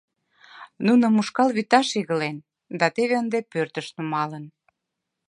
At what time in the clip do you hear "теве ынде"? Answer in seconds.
2.95-3.39